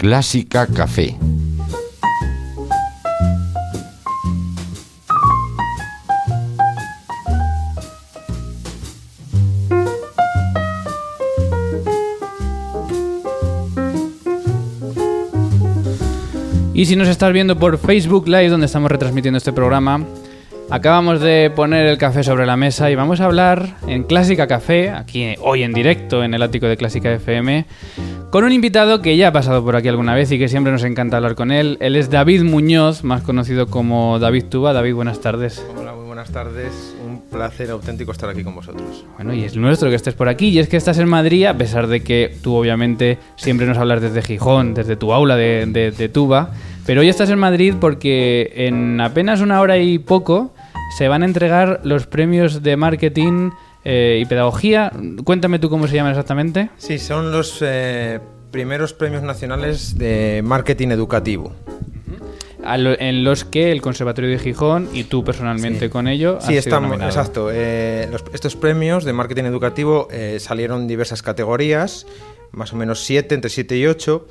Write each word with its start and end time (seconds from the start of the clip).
Clásica 0.00 0.66
Café. 0.66 1.14
Y 16.72 16.86
si 16.86 16.96
nos 16.96 17.08
estás 17.08 17.30
viendo 17.34 17.58
por 17.58 17.76
Facebook 17.76 18.26
Live, 18.26 18.48
donde 18.48 18.64
estamos 18.64 18.90
retransmitiendo 18.90 19.36
este 19.36 19.52
programa, 19.52 20.06
acabamos 20.70 21.20
de 21.20 21.52
poner 21.54 21.84
el 21.84 21.98
café 21.98 22.22
sobre 22.22 22.46
la 22.46 22.56
mesa 22.56 22.90
y 22.90 22.94
vamos 22.94 23.20
a 23.20 23.26
hablar 23.26 23.76
en 23.86 24.04
Clásica 24.04 24.46
Café, 24.46 24.88
aquí 24.88 25.34
hoy 25.42 25.62
en 25.62 25.74
directo 25.74 26.24
en 26.24 26.32
el 26.32 26.42
ático 26.42 26.66
de 26.68 26.78
Clásica 26.78 27.12
FM, 27.12 27.66
con 28.30 28.44
un 28.44 28.52
invitado 28.52 29.02
que 29.02 29.16
ya 29.16 29.28
ha 29.28 29.32
pasado 29.32 29.64
por 29.64 29.74
aquí 29.74 29.88
alguna 29.88 30.14
vez 30.14 30.30
y 30.30 30.38
que 30.38 30.48
siempre 30.48 30.72
nos 30.72 30.84
encanta 30.84 31.16
hablar 31.16 31.34
con 31.34 31.50
él. 31.50 31.76
Él 31.80 31.96
es 31.96 32.10
David 32.10 32.44
Muñoz, 32.44 33.02
más 33.02 33.22
conocido 33.22 33.66
como 33.66 34.20
David 34.20 34.44
Tuba. 34.44 34.72
David, 34.72 34.94
buenas 34.94 35.20
tardes. 35.20 35.64
Hola, 35.76 35.94
muy 35.94 36.04
buenas 36.06 36.30
tardes. 36.30 36.94
Un 37.04 37.22
placer 37.22 37.70
auténtico 37.70 38.12
estar 38.12 38.30
aquí 38.30 38.44
con 38.44 38.54
vosotros. 38.54 39.04
Bueno, 39.16 39.34
y 39.34 39.42
es 39.42 39.56
nuestro 39.56 39.88
que 39.90 39.96
estés 39.96 40.14
por 40.14 40.28
aquí. 40.28 40.48
Y 40.50 40.60
es 40.60 40.68
que 40.68 40.76
estás 40.76 40.98
en 40.98 41.08
Madrid, 41.08 41.46
a 41.46 41.58
pesar 41.58 41.88
de 41.88 42.00
que 42.04 42.36
tú 42.40 42.54
obviamente 42.54 43.18
siempre 43.34 43.66
nos 43.66 43.78
hablas 43.78 44.00
desde 44.00 44.22
Gijón, 44.22 44.74
desde 44.74 44.94
tu 44.94 45.12
aula 45.12 45.34
de, 45.34 45.66
de- 45.66 45.90
de 45.90 46.08
Tuba. 46.08 46.50
Pero 46.86 47.00
hoy 47.00 47.08
estás 47.08 47.30
en 47.30 47.38
Madrid 47.38 47.74
porque 47.80 48.52
en 48.54 49.00
apenas 49.00 49.40
una 49.40 49.60
hora 49.60 49.76
y 49.78 49.98
poco 49.98 50.52
se 50.96 51.08
van 51.08 51.22
a 51.22 51.26
entregar 51.26 51.80
los 51.82 52.06
premios 52.06 52.62
de 52.62 52.76
marketing 52.76 53.50
eh, 53.84 54.18
y 54.20 54.24
pedagogía. 54.26 54.92
Cuéntame 55.24 55.58
tú 55.58 55.70
cómo 55.70 55.86
se 55.88 55.94
llaman 55.96 56.12
exactamente. 56.12 56.70
Sí, 56.76 56.98
son 56.98 57.32
los 57.32 57.58
eh, 57.62 58.20
primeros 58.50 58.92
premios 58.92 59.22
nacionales 59.22 59.96
de 59.96 60.42
marketing 60.44 60.88
educativo. 60.88 61.52
Lo- 62.76 62.98
en 63.00 63.24
los 63.24 63.44
que 63.44 63.72
el 63.72 63.80
Conservatorio 63.80 64.30
de 64.30 64.38
Gijón 64.38 64.88
y 64.92 65.04
tú 65.04 65.24
personalmente 65.24 65.86
Sí. 65.86 65.88
con 65.90 66.06
ello 66.06 66.38
Sí, 66.42 66.56
estamos, 66.58 67.00
exacto. 67.00 67.48
Eh, 67.50 68.06
los- 68.12 68.22
estos 68.34 68.54
premios 68.54 69.04
de 69.04 69.12
marketing 69.14 69.44
educativo 69.44 70.08
eh, 70.10 70.36
salieron 70.40 70.86
diversas 70.86 71.22
categorías, 71.22 72.06
más 72.52 72.72
o 72.72 72.76
menos 72.76 73.04
siete, 73.04 73.34
entre 73.34 73.50
7 73.50 73.76
y 73.76 73.86
8. 73.86 74.26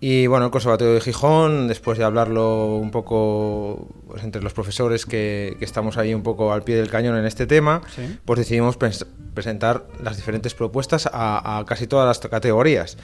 Y 0.00 0.26
bueno, 0.28 0.44
el 0.46 0.52
Conservatorio 0.52 0.94
de 0.94 1.00
Gijón, 1.00 1.66
después 1.66 1.98
de 1.98 2.04
hablarlo 2.04 2.76
un 2.76 2.90
poco 2.92 3.88
pues, 4.06 4.22
entre 4.22 4.42
los 4.42 4.52
profesores 4.52 5.06
que, 5.06 5.56
que 5.58 5.64
estamos 5.64 5.96
ahí 5.96 6.14
un 6.14 6.22
poco 6.22 6.52
al 6.52 6.62
pie 6.62 6.76
del 6.76 6.88
cañón 6.90 7.16
en 7.16 7.24
este 7.26 7.46
tema, 7.46 7.80
Sí. 7.96 8.02
pues 8.24 8.38
decidimos 8.38 8.78
pres- 8.78 9.06
presentar 9.34 9.86
las 10.02 10.16
diferentes 10.16 10.54
propuestas 10.54 11.08
a, 11.12 11.58
a 11.58 11.64
casi 11.64 11.86
todas 11.88 12.06
las 12.06 12.30
categorías. 12.30 12.96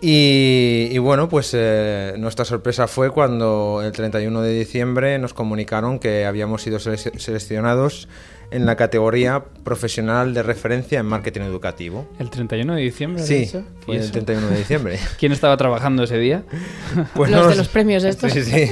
Y, 0.00 0.88
y 0.92 0.98
bueno, 0.98 1.28
pues 1.28 1.50
eh, 1.54 2.14
nuestra 2.18 2.44
sorpresa 2.44 2.86
fue 2.86 3.10
cuando 3.10 3.82
el 3.84 3.90
31 3.90 4.42
de 4.42 4.52
diciembre 4.56 5.18
nos 5.18 5.34
comunicaron 5.34 5.98
que 5.98 6.24
habíamos 6.24 6.62
sido 6.62 6.78
selec- 6.78 7.18
seleccionados 7.18 8.08
en 8.52 8.64
la 8.64 8.76
categoría 8.76 9.44
profesional 9.64 10.34
de 10.34 10.42
referencia 10.44 11.00
en 11.00 11.06
marketing 11.06 11.40
educativo. 11.42 12.08
¿El 12.20 12.30
31 12.30 12.76
de 12.76 12.80
diciembre? 12.82 13.22
Sí, 13.24 13.50
fue 13.84 13.96
el 13.96 14.02
eso? 14.02 14.12
31 14.12 14.46
de 14.48 14.56
diciembre. 14.58 14.98
¿Quién 15.18 15.32
estaba 15.32 15.56
trabajando 15.56 16.04
ese 16.04 16.16
día? 16.18 16.44
Pues 17.14 17.30
Los 17.30 17.40
no 17.40 17.48
de 17.48 17.54
lo 17.56 17.58
los 17.58 17.68
premios 17.68 18.04
estos. 18.04 18.32
Sí, 18.32 18.42
sí, 18.42 18.70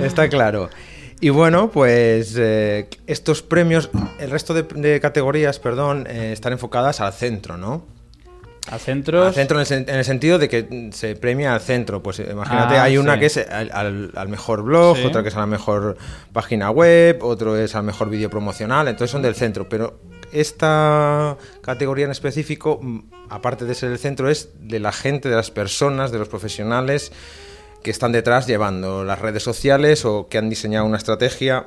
está 0.00 0.28
claro. 0.28 0.70
Y 1.20 1.30
bueno, 1.30 1.70
pues 1.70 2.34
eh, 2.38 2.88
estos 3.06 3.42
premios, 3.42 3.90
el 4.20 4.30
resto 4.30 4.54
de, 4.54 4.62
de 4.62 5.00
categorías, 5.00 5.58
perdón, 5.58 6.06
eh, 6.08 6.30
están 6.32 6.52
enfocadas 6.52 7.00
al 7.00 7.12
centro, 7.12 7.56
¿no? 7.56 7.84
A 8.70 8.78
centros. 8.78 9.26
Al 9.26 9.34
centro 9.34 9.60
en 9.60 9.66
el, 9.68 9.88
en 9.90 9.96
el 9.96 10.04
sentido 10.04 10.38
de 10.38 10.48
que 10.48 10.90
se 10.92 11.16
premia 11.16 11.52
al 11.54 11.60
centro. 11.60 12.02
Pues 12.02 12.20
eh, 12.20 12.28
imagínate, 12.30 12.76
Ah, 12.76 12.84
hay 12.84 12.96
una 12.96 13.18
que 13.18 13.26
es 13.26 13.36
al, 13.36 13.70
al- 13.72 14.12
al 14.14 14.28
mejor 14.28 14.62
blog, 14.62 14.96
Sí. 14.96 15.04
otra 15.04 15.22
que 15.22 15.28
es 15.30 15.36
a 15.36 15.40
la 15.40 15.46
mejor 15.46 15.96
página 16.32 16.70
web, 16.70 17.18
otro 17.22 17.56
es 17.56 17.74
al 17.74 17.82
mejor 17.82 18.08
vídeo 18.08 18.30
promocional, 18.30 18.86
entonces 18.86 19.10
son 19.10 19.22
del 19.22 19.34
centro. 19.34 19.68
Pero 19.68 19.98
esta 20.32 21.36
categoría 21.60 22.04
en 22.04 22.10
específico, 22.12 22.78
mm, 22.80 22.98
aparte 23.30 23.64
de 23.64 23.74
ser 23.74 23.90
el 23.90 23.98
centro, 23.98 24.28
es 24.30 24.50
de 24.60 24.78
la 24.80 24.92
gente, 24.92 25.28
de 25.28 25.34
las 25.36 25.50
personas, 25.50 26.12
de 26.12 26.18
los 26.18 26.28
profesionales 26.28 27.10
que 27.82 27.90
están 27.90 28.12
detrás 28.12 28.46
llevando 28.46 29.02
las 29.04 29.18
redes 29.18 29.42
sociales 29.42 30.04
o 30.04 30.28
que 30.28 30.38
han 30.38 30.48
diseñado 30.48 30.86
una 30.86 30.98
estrategia 30.98 31.66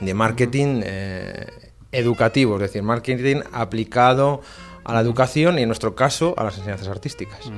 de 0.00 0.12
marketing 0.12 0.82
eh, 0.84 1.46
educativo, 1.92 2.56
es 2.56 2.60
decir, 2.62 2.82
marketing 2.82 3.40
aplicado 3.52 4.42
a 4.84 4.94
la 4.94 5.00
educación 5.00 5.58
y 5.58 5.62
en 5.62 5.68
nuestro 5.68 5.94
caso 5.94 6.34
a 6.36 6.44
las 6.44 6.56
enseñanzas 6.58 6.88
artísticas. 6.88 7.50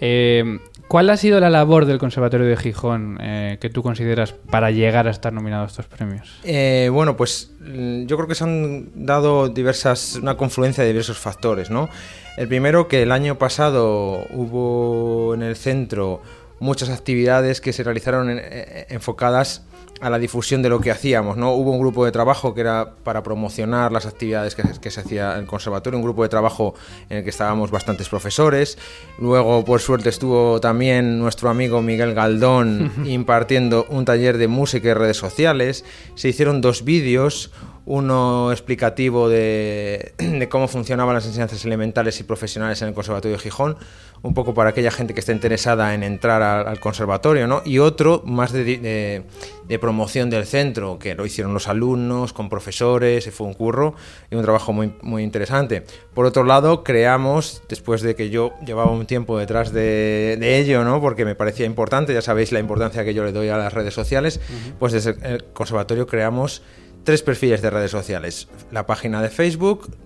Eh, 0.00 0.58
¿Cuál 0.88 1.10
ha 1.10 1.16
sido 1.16 1.40
la 1.40 1.50
labor 1.50 1.86
del 1.86 1.98
Conservatorio 1.98 2.46
de 2.46 2.56
Gijón 2.56 3.18
eh, 3.20 3.58
que 3.60 3.70
tú 3.70 3.82
consideras 3.82 4.32
para 4.32 4.70
llegar 4.70 5.08
a 5.08 5.10
estar 5.10 5.32
nominado 5.32 5.64
a 5.64 5.66
estos 5.66 5.86
premios? 5.86 6.38
Eh, 6.44 6.90
bueno, 6.92 7.16
pues 7.16 7.50
mm, 7.60 8.04
yo 8.06 8.16
creo 8.16 8.28
que 8.28 8.34
se 8.34 8.44
han 8.44 8.90
dado 8.94 9.48
diversas, 9.48 10.16
una 10.16 10.36
confluencia 10.36 10.84
de 10.84 10.90
diversos 10.90 11.18
factores, 11.18 11.70
¿no? 11.70 11.88
El 12.36 12.46
primero, 12.46 12.86
que 12.88 13.02
el 13.02 13.10
año 13.10 13.38
pasado 13.38 14.26
hubo 14.34 15.34
en 15.34 15.42
el 15.42 15.56
centro 15.56 16.20
muchas 16.60 16.90
actividades 16.90 17.60
que 17.60 17.72
se 17.72 17.82
realizaron 17.82 18.30
en- 18.30 18.40
eh, 18.42 18.86
enfocadas 18.90 19.64
a 20.00 20.10
la 20.10 20.18
difusión 20.18 20.62
de 20.62 20.68
lo 20.68 20.80
que 20.80 20.90
hacíamos, 20.90 21.36
¿no? 21.36 21.52
Hubo 21.52 21.70
un 21.70 21.80
grupo 21.80 22.04
de 22.04 22.12
trabajo 22.12 22.54
que 22.54 22.60
era 22.60 22.94
para 23.02 23.22
promocionar 23.22 23.92
las 23.92 24.06
actividades 24.06 24.54
que, 24.54 24.62
que 24.80 24.90
se 24.90 25.00
hacía 25.00 25.34
en 25.34 25.40
el 25.40 25.46
conservatorio, 25.46 25.98
un 25.98 26.04
grupo 26.04 26.22
de 26.22 26.28
trabajo 26.28 26.74
en 27.08 27.18
el 27.18 27.24
que 27.24 27.30
estábamos 27.30 27.70
bastantes 27.70 28.08
profesores. 28.08 28.78
Luego, 29.18 29.64
por 29.64 29.80
suerte, 29.80 30.08
estuvo 30.08 30.60
también 30.60 31.18
nuestro 31.18 31.48
amigo 31.48 31.82
Miguel 31.82 32.14
Galdón 32.14 32.92
impartiendo 33.06 33.86
un 33.88 34.04
taller 34.04 34.38
de 34.38 34.48
música 34.48 34.88
y 34.88 34.94
redes 34.94 35.16
sociales. 35.16 35.84
Se 36.14 36.28
hicieron 36.28 36.60
dos 36.60 36.84
vídeos, 36.84 37.50
uno 37.86 38.50
explicativo 38.52 39.28
de, 39.28 40.12
de 40.18 40.48
cómo 40.48 40.68
funcionaban 40.68 41.14
las 41.14 41.24
enseñanzas 41.26 41.64
elementales 41.64 42.20
y 42.20 42.24
profesionales 42.24 42.82
en 42.82 42.88
el 42.88 42.94
Conservatorio 42.94 43.36
de 43.36 43.42
Gijón, 43.42 43.76
un 44.22 44.34
poco 44.34 44.54
para 44.54 44.70
aquella 44.70 44.90
gente 44.90 45.14
que 45.14 45.20
esté 45.20 45.32
interesada 45.32 45.94
en 45.94 46.02
entrar 46.02 46.42
al, 46.42 46.66
al 46.66 46.80
conservatorio, 46.80 47.46
¿no? 47.46 47.62
Y 47.64 47.78
otro 47.78 48.22
más 48.26 48.50
de, 48.52 48.64
de- 48.64 49.22
de 49.68 49.78
promoción 49.80 50.30
del 50.30 50.46
centro, 50.46 50.98
que 50.98 51.14
lo 51.16 51.26
hicieron 51.26 51.52
los 51.52 51.66
alumnos, 51.68 52.32
con 52.32 52.48
profesores, 52.48 53.28
fue 53.32 53.46
un 53.48 53.54
curro 53.54 53.94
y 54.30 54.36
un 54.36 54.42
trabajo 54.42 54.72
muy, 54.72 54.92
muy 55.02 55.22
interesante. 55.24 55.84
Por 56.14 56.24
otro 56.26 56.44
lado, 56.44 56.82
creamos, 56.84 57.62
después 57.68 58.00
de 58.02 58.14
que 58.14 58.30
yo 58.30 58.52
llevaba 58.64 58.90
un 58.92 59.06
tiempo 59.06 59.36
detrás 59.38 59.72
de, 59.72 60.36
de 60.40 60.58
ello, 60.58 60.84
¿no? 60.84 61.00
Porque 61.00 61.24
me 61.24 61.34
parecía 61.34 61.66
importante, 61.66 62.14
ya 62.14 62.22
sabéis 62.22 62.52
la 62.52 62.58
importancia 62.60 63.04
que 63.04 63.12
yo 63.14 63.24
le 63.24 63.32
doy 63.32 63.48
a 63.48 63.56
las 63.58 63.72
redes 63.72 63.92
sociales, 63.94 64.40
pues 64.78 64.92
desde 64.92 65.16
el 65.22 65.44
conservatorio 65.52 66.06
creamos 66.06 66.62
tres 67.06 67.22
perfiles 67.22 67.62
de 67.62 67.70
redes 67.70 67.92
sociales. 67.92 68.48
La 68.70 68.84
página 68.84 69.22
de 69.22 69.30
Facebook, 69.30 69.96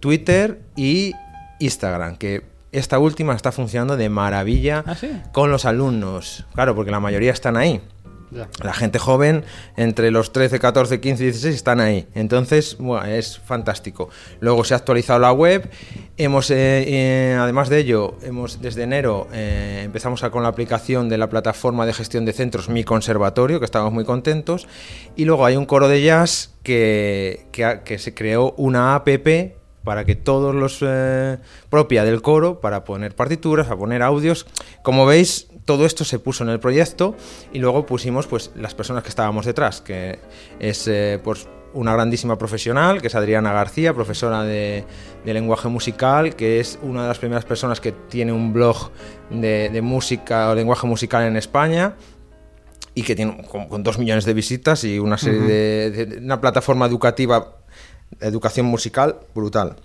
Twitter 0.00 0.60
y 0.76 1.14
Instagram, 1.60 2.16
que 2.16 2.42
esta 2.72 2.98
última 2.98 3.34
está 3.34 3.52
funcionando 3.52 3.96
de 3.96 4.08
maravilla 4.10 4.84
¿Ah, 4.84 4.94
sí? 4.94 5.08
con 5.32 5.50
los 5.50 5.64
alumnos. 5.64 6.44
Claro, 6.54 6.74
porque 6.74 6.90
la 6.90 7.00
mayoría 7.00 7.32
están 7.32 7.56
ahí. 7.56 7.80
La 8.30 8.74
gente 8.74 8.98
joven, 8.98 9.44
entre 9.76 10.10
los 10.10 10.32
13, 10.32 10.58
14, 10.58 11.00
15 11.00 11.22
y 11.22 11.26
16, 11.26 11.54
están 11.54 11.80
ahí. 11.80 12.06
Entonces, 12.14 12.76
es 13.06 13.38
fantástico. 13.38 14.10
Luego 14.40 14.64
se 14.64 14.74
ha 14.74 14.76
actualizado 14.76 15.18
la 15.18 15.32
web. 15.32 15.70
Hemos, 16.16 16.50
eh, 16.50 16.84
eh, 16.86 17.36
además 17.38 17.68
de 17.68 17.78
ello, 17.78 18.16
hemos 18.22 18.60
desde 18.60 18.82
enero 18.82 19.28
eh, 19.32 19.82
empezamos 19.84 20.20
con 20.30 20.42
la 20.42 20.48
aplicación 20.48 21.08
de 21.08 21.16
la 21.16 21.28
plataforma 21.28 21.86
de 21.86 21.92
gestión 21.92 22.24
de 22.24 22.32
centros 22.32 22.68
Mi 22.68 22.84
Conservatorio, 22.84 23.58
que 23.60 23.64
estamos 23.64 23.92
muy 23.92 24.04
contentos. 24.04 24.66
Y 25.16 25.24
luego 25.24 25.46
hay 25.46 25.56
un 25.56 25.66
coro 25.66 25.88
de 25.88 26.02
jazz 26.02 26.54
que, 26.62 27.46
que, 27.52 27.80
que 27.84 27.98
se 27.98 28.14
creó 28.14 28.52
una 28.56 28.94
app 28.94 29.08
para 29.88 30.04
que 30.04 30.14
todos 30.16 30.54
los 30.54 30.80
eh, 30.82 31.38
propia 31.70 32.04
del 32.04 32.20
coro, 32.20 32.60
para 32.60 32.84
poner 32.84 33.14
partituras, 33.14 33.68
para 33.68 33.78
poner 33.78 34.02
audios. 34.02 34.44
Como 34.82 35.06
veis, 35.06 35.48
todo 35.64 35.86
esto 35.86 36.04
se 36.04 36.18
puso 36.18 36.44
en 36.44 36.50
el 36.50 36.60
proyecto 36.60 37.16
y 37.54 37.58
luego 37.58 37.86
pusimos 37.86 38.26
pues 38.26 38.50
las 38.54 38.74
personas 38.74 39.02
que 39.02 39.08
estábamos 39.08 39.46
detrás, 39.46 39.80
que 39.80 40.18
es 40.60 40.86
eh, 40.88 41.18
pues 41.24 41.48
una 41.72 41.94
grandísima 41.94 42.36
profesional, 42.36 43.00
que 43.00 43.06
es 43.06 43.14
Adriana 43.14 43.50
García, 43.54 43.94
profesora 43.94 44.42
de, 44.42 44.84
de 45.24 45.32
lenguaje 45.32 45.68
musical, 45.68 46.36
que 46.36 46.60
es 46.60 46.78
una 46.82 47.00
de 47.02 47.08
las 47.08 47.18
primeras 47.18 47.46
personas 47.46 47.80
que 47.80 47.92
tiene 47.92 48.30
un 48.30 48.52
blog 48.52 48.90
de, 49.30 49.70
de 49.72 49.80
música 49.80 50.50
o 50.50 50.54
lenguaje 50.54 50.86
musical 50.86 51.22
en 51.24 51.38
España 51.38 51.94
y 52.94 53.04
que 53.04 53.14
tiene 53.16 53.42
con, 53.50 53.68
con 53.68 53.82
dos 53.82 53.98
millones 53.98 54.26
de 54.26 54.34
visitas 54.34 54.84
y 54.84 54.98
una 54.98 55.16
serie 55.16 55.40
de, 55.40 55.90
de- 55.92 56.06
de- 56.06 56.18
una 56.18 56.42
plataforma 56.42 56.84
educativa 56.84 57.54
educación 58.20 58.66
musical 58.66 59.16
brutal. 59.34 59.76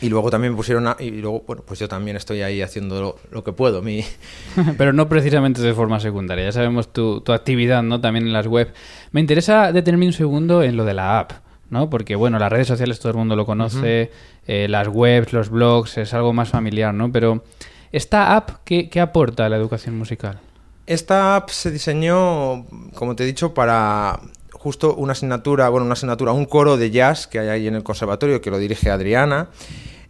Y 0.00 0.08
luego 0.08 0.30
también 0.30 0.52
me 0.52 0.56
pusieron 0.56 0.86
a- 0.86 0.96
y 0.98 1.10
luego 1.10 1.44
bueno 1.46 1.62
pues 1.66 1.78
yo 1.78 1.88
también 1.88 2.16
estoy 2.16 2.40
ahí 2.40 2.62
haciendo 2.62 3.00
lo, 3.02 3.16
lo 3.30 3.44
que 3.44 3.52
puedo 3.52 3.82
mi 3.82 4.02
Pero 4.78 4.92
no 4.94 5.08
precisamente 5.10 5.60
de 5.60 5.74
forma 5.74 6.00
secundaria. 6.00 6.44
Ya 6.46 6.52
sabemos 6.52 6.92
tu, 6.92 7.20
tu 7.20 7.32
actividad, 7.32 7.82
¿no? 7.82 8.00
También 8.00 8.26
en 8.26 8.32
las 8.32 8.46
web. 8.46 8.72
Me 9.12 9.20
interesa 9.20 9.72
detenerme 9.72 10.06
un 10.06 10.12
segundo 10.14 10.62
en 10.62 10.76
lo 10.76 10.84
de 10.86 10.94
la 10.94 11.18
app, 11.18 11.32
¿no? 11.70 11.90
Porque, 11.90 12.14
bueno, 12.16 12.38
las 12.38 12.50
redes 12.50 12.66
sociales 12.68 12.98
todo 12.98 13.10
el 13.12 13.18
mundo 13.18 13.36
lo 13.36 13.44
conoce, 13.44 14.10
eh, 14.46 14.68
las 14.70 14.88
webs, 14.88 15.32
los 15.34 15.50
blogs, 15.50 15.98
es 15.98 16.14
algo 16.14 16.32
más 16.32 16.48
familiar, 16.48 16.94
¿no? 16.94 17.12
Pero 17.12 17.44
¿Esta 17.92 18.36
app 18.36 18.50
qué, 18.64 18.88
qué 18.90 19.00
aporta 19.00 19.46
a 19.46 19.48
la 19.48 19.56
educación 19.56 19.96
musical? 19.96 20.40
Esta 20.86 21.36
app 21.36 21.48
se 21.50 21.70
diseñó, 21.70 22.64
como 22.94 23.14
te 23.16 23.22
he 23.22 23.26
dicho, 23.26 23.54
para 23.54 24.20
justo 24.66 24.96
una 24.96 25.12
asignatura, 25.12 25.68
bueno, 25.68 25.84
una 25.86 25.92
asignatura, 25.92 26.32
un 26.32 26.44
coro 26.44 26.76
de 26.76 26.90
jazz 26.90 27.28
que 27.28 27.38
hay 27.38 27.46
ahí 27.50 27.68
en 27.68 27.76
el 27.76 27.84
conservatorio 27.84 28.40
que 28.40 28.50
lo 28.50 28.58
dirige 28.58 28.90
Adriana. 28.90 29.48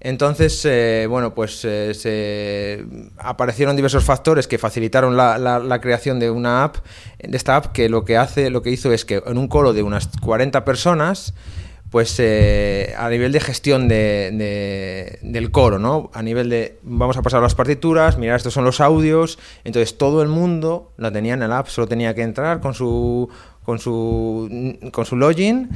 Entonces, 0.01 0.65
eh, 0.65 1.07
bueno, 1.11 1.35
pues 1.35 1.61
eh, 1.67 1.93
se 1.93 2.87
aparecieron 3.19 3.77
diversos 3.77 4.03
factores 4.03 4.49
que 4.49 4.57
facilitaron 4.57 5.15
la, 5.15 5.37
la- 5.37 5.59
la 5.59 5.79
creación 5.83 6.19
de 6.21 6.31
una 6.31 6.65
app, 6.65 6.77
de 7.19 7.37
esta 7.37 7.57
app 7.57 7.67
que 7.73 7.91
lo 7.91 8.07
que 8.07 8.17
hace, 8.17 8.49
lo 8.49 8.63
que 8.63 8.71
hizo 8.71 8.91
es 8.93 9.05
que 9.05 9.23
en 9.27 9.37
un 9.37 9.47
coro 9.47 9.75
de 9.75 9.83
unas 9.83 10.09
40 10.23 10.65
personas, 10.65 11.35
pues 11.91 12.17
eh, 12.19 12.95
a 12.99 13.09
nivel 13.11 13.31
de 13.33 13.41
gestión 13.41 13.89
de- 13.89 14.31
de- 14.33 15.19
del 15.23 15.51
coro, 15.51 15.79
¿no? 15.79 16.11
A 16.15 16.23
nivel 16.23 16.49
de 16.51 16.79
vamos 16.83 17.17
a 17.17 17.23
pasar 17.23 17.43
las 17.43 17.55
partituras, 17.55 18.17
mirar 18.19 18.37
estos 18.37 18.55
son 18.55 18.65
los 18.65 18.81
audios, 18.81 19.39
entonces 19.65 19.97
todo 19.99 20.23
el 20.23 20.29
mundo 20.29 20.93
la 20.97 21.11
tenía 21.13 21.35
en 21.35 21.43
el 21.43 21.53
app, 21.53 21.69
solo 21.69 21.87
tenía 21.87 22.15
que 22.15 22.23
entrar 22.23 22.61
con 22.61 22.75
su 22.75 23.29
con 23.67 23.81
su 23.81 24.79
con 24.93 25.05
su 25.05 25.17
login 25.17 25.69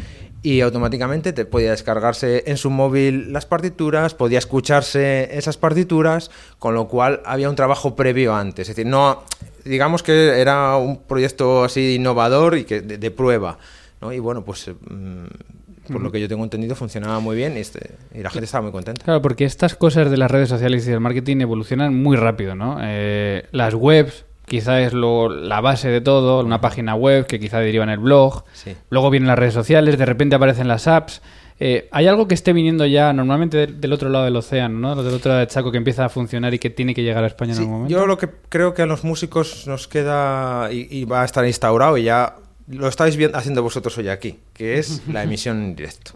y 0.43 0.63
automáticamente 0.63 1.35
te 1.35 1.45
podía 1.45 1.73
descargarse 1.73 2.45
en 2.47 2.57
su 2.57 2.71
móvil 2.71 3.33
las 3.33 3.45
partituras, 3.45 4.15
podía 4.15 4.39
escucharse 4.39 5.37
esas 5.37 5.59
partituras, 5.59 6.31
con 6.59 6.75
lo 6.75 6.89
cual 6.89 7.21
había 7.27 7.51
un 7.51 7.57
trabajo 7.57 7.95
previo 7.95 8.35
antes, 8.35 8.69
es 8.71 8.77
decir, 8.77 8.91
no 8.91 9.25
digamos 9.65 10.03
que 10.03 10.41
era 10.41 10.77
un 10.77 11.03
proyecto 11.03 11.65
así 11.65 11.97
innovador 11.97 12.57
y 12.57 12.65
que 12.65 12.81
de, 12.81 12.97
de 12.97 13.11
prueba, 13.11 13.59
¿no? 14.01 14.13
Y 14.13 14.21
bueno, 14.21 14.45
pues 14.45 14.69
eh, 14.69 14.75
mm, 14.75 15.93
por 15.93 16.01
lo 16.01 16.13
que 16.13 16.21
yo 16.21 16.29
tengo 16.29 16.45
entendido 16.45 16.75
funcionaba 16.77 17.19
muy 17.19 17.37
bien 17.37 17.57
y, 17.57 17.61
este, 17.61 17.91
y 18.15 18.23
la 18.23 18.31
gente 18.31 18.45
estaba 18.45 18.63
muy 18.63 18.73
contenta. 18.73 19.05
Claro, 19.05 19.21
porque 19.21 19.45
estas 19.45 19.75
cosas 19.75 20.11
de 20.11 20.17
las 20.17 20.31
redes 20.31 20.49
sociales 20.49 20.87
y 20.87 20.91
del 20.91 21.01
marketing 21.01 21.39
evolucionan 21.41 22.01
muy 22.01 22.17
rápido, 22.17 22.55
¿no? 22.55 22.79
Eh, 22.81 23.47
las 23.51 23.75
webs 23.75 24.25
quizá 24.51 24.81
es 24.81 24.93
lo, 24.93 25.29
la 25.29 25.61
base 25.61 25.89
de 25.89 26.01
todo, 26.01 26.45
una 26.45 26.61
página 26.61 26.97
web 26.97 27.27
que 27.27 27.39
quizá 27.39 27.61
deriva 27.61 27.85
en 27.85 27.91
el 27.91 27.99
blog, 28.01 28.43
Sí. 28.53 28.75
luego 28.91 29.09
vienen 29.09 29.29
las 29.29 29.39
redes 29.39 29.55
sociales, 29.55 29.97
de 29.97 30.05
repente 30.05 30.35
aparecen 30.35 30.67
las 30.67 30.89
apps. 30.89 31.23
Eh, 31.63 31.89
¿Hay 31.93 32.07
algo 32.09 32.27
que 32.27 32.35
esté 32.35 32.53
viniendo 32.53 32.85
ya 32.87 33.13
normalmente 33.13 33.57
del, 33.59 33.81
del 33.81 33.93
otro 33.93 34.09
lado 34.09 34.25
del 34.25 34.35
océano, 34.35 34.79
¿no? 34.79 35.03
Del 35.03 35.15
otro 35.15 35.29
lado 35.29 35.39
del 35.39 35.49
Chaco 35.49 35.71
que 35.71 35.77
empieza 35.79 36.05
a 36.07 36.09
funcionar 36.09 36.53
y 36.53 36.59
que 36.59 36.71
tiene 36.71 36.95
que 36.95 37.03
llegar 37.03 37.23
a 37.23 37.29
España 37.29 37.53
en 37.53 37.59
algún 37.59 37.73
momento? 37.75 37.93
yo 37.97 38.07
lo 38.07 38.19
que 38.19 38.29
creo 38.49 38.75
que 38.75 38.83
a 38.83 38.87
los 38.87 39.05
músicos 39.05 39.67
nos 39.69 39.87
queda 39.87 40.69
y, 40.73 40.89
y 40.91 41.05
va 41.05 41.23
a 41.23 41.25
estar 41.25 41.47
instaurado 41.47 41.97
y 41.97 42.05
ya 42.05 42.35
lo 42.67 42.89
estáis 42.89 43.17
viendo, 43.17 43.37
haciendo 43.39 43.63
vosotros 43.63 43.97
hoy 43.99 44.09
aquí, 44.09 44.39
que 44.53 44.79
es 44.79 45.03
la 45.13 45.23
emisión 45.23 45.63
en 45.63 45.77
directo. 45.77 46.13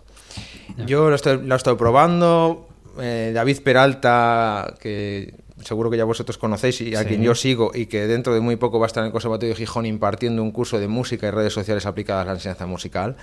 Yo 0.86 1.08
lo 1.10 1.14
estoy, 1.14 1.40
lo 1.46 1.54
estoy 1.54 1.76
probando. 1.76 2.66
eh, 3.00 3.32
David 3.34 3.58
Peralta, 3.62 4.74
que 4.80 5.34
seguro 5.64 5.90
que 5.90 5.96
ya 5.96 6.04
vosotros 6.04 6.38
conocéis 6.38 6.80
y 6.80 6.94
a 6.94 7.00
Sí. 7.00 7.06
quien 7.06 7.22
yo 7.22 7.34
sigo 7.34 7.70
y 7.74 7.86
que 7.86 8.06
dentro 8.06 8.34
de 8.34 8.40
muy 8.40 8.56
poco 8.56 8.78
va 8.78 8.86
a 8.86 8.88
estar 8.88 9.02
en 9.02 9.06
el 9.06 9.12
Conservatorio 9.12 9.50
de 9.54 9.56
Gijón 9.58 9.86
impartiendo 9.86 10.42
un 10.42 10.50
curso 10.52 10.78
de 10.78 10.88
música 10.88 11.26
y 11.26 11.30
redes 11.30 11.52
sociales 11.52 11.86
aplicadas 11.86 12.22
a 12.22 12.26
la 12.26 12.32
enseñanza 12.34 12.66
musical, 12.66 13.16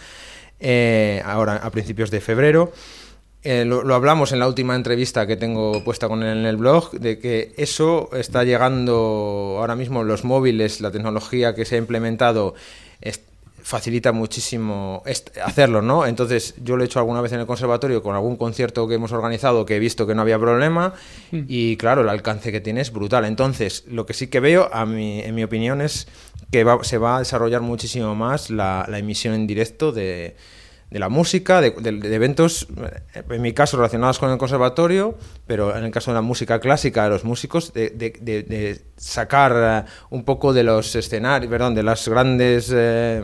eh, 0.59 1.21
ahora 1.25 1.55
a 1.57 1.69
principios 1.71 2.11
de 2.11 2.21
febrero. 2.21 2.71
Eh, 3.43 3.65
lo, 3.65 3.83
lo 3.83 3.95
hablamos 3.95 4.31
en 4.33 4.39
la 4.39 4.47
última 4.47 4.75
entrevista 4.75 5.25
que 5.25 5.35
tengo 5.35 5.83
puesta 5.83 6.07
con 6.07 6.21
él 6.21 6.37
en 6.37 6.45
el 6.45 6.57
blog, 6.57 6.91
de 6.91 7.17
que 7.17 7.53
eso 7.57 8.09
está 8.13 8.43
llegando 8.43 9.55
ahora 9.59 9.75
mismo, 9.75 10.03
los 10.03 10.23
móviles, 10.23 10.79
la 10.79 10.91
tecnología 10.91 11.55
que 11.55 11.65
se 11.65 11.75
ha 11.75 11.77
implementado 11.79 12.53
es- 13.01 13.21
facilita 13.63 14.11
muchísimo 14.11 15.03
hacerlo, 15.43 15.81
¿no? 15.81 16.05
Entonces 16.05 16.55
yo 16.63 16.75
lo 16.77 16.83
he 16.83 16.85
hecho 16.85 16.99
alguna 16.99 17.21
vez 17.21 17.31
en 17.33 17.39
el 17.39 17.45
conservatorio 17.45 18.01
con 18.03 18.15
algún 18.15 18.35
concierto 18.35 18.87
que 18.87 18.95
hemos 18.95 19.11
organizado 19.11 19.65
que 19.65 19.75
he 19.75 19.79
visto 19.79 20.05
que 20.07 20.15
no 20.15 20.21
había 20.21 20.39
problema 20.39 20.93
y 21.31 21.77
claro, 21.77 22.01
el 22.01 22.09
alcance 22.09 22.51
que 22.51 22.61
tiene 22.61 22.81
es 22.81 22.91
brutal. 22.91 23.25
Entonces 23.25 23.83
lo 23.87 24.05
que 24.05 24.13
sí 24.13 24.27
que 24.27 24.39
veo, 24.39 24.69
a 24.73 24.85
mi, 24.85 25.19
en 25.21 25.35
mi 25.35 25.43
opinión, 25.43 25.81
es 25.81 26.07
que 26.51 26.63
va- 26.63 26.83
se 26.83 26.97
va 26.97 27.17
a 27.17 27.19
desarrollar 27.19 27.61
muchísimo 27.61 28.15
más 28.15 28.49
la, 28.49 28.85
la 28.89 28.97
emisión 28.99 29.33
en 29.33 29.47
directo 29.47 29.91
de, 29.91 30.35
de 30.89 30.99
la 30.99 31.07
música, 31.07 31.61
de, 31.61 31.71
de- 31.71 31.93
de 31.93 32.15
eventos, 32.15 32.67
eh, 33.15 33.23
en 33.29 33.41
mi 33.41 33.53
caso 33.53 33.77
relacionados 33.77 34.19
con 34.19 34.29
el 34.31 34.37
conservatorio, 34.37 35.15
pero 35.47 35.73
en 35.77 35.85
el 35.85 35.91
caso 35.91 36.11
de 36.11 36.15
la 36.15 36.21
música 36.21 36.59
clásica, 36.59 37.05
de 37.05 37.09
los 37.11 37.23
músicos, 37.23 37.71
de, 37.73 37.91
de- 37.91 38.17
de- 38.19 38.43
de 38.43 38.81
sacar 38.97 39.85
eh, 39.87 39.91
un 40.09 40.25
poco 40.25 40.51
de 40.51 40.63
los 40.63 40.93
escenarios, 40.95 41.49
perdón, 41.49 41.75
de 41.75 41.83
las 41.83 42.05
grandes 42.09 42.69
eh, 42.75 43.23